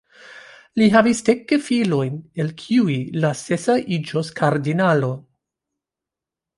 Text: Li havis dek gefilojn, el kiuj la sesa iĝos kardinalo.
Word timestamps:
Li 0.81 0.87
havis 0.95 1.21
dek 1.27 1.43
gefilojn, 1.51 2.17
el 2.45 2.51
kiuj 2.63 2.97
la 3.27 3.33
sesa 3.45 3.79
iĝos 4.01 4.35
kardinalo. 4.43 5.15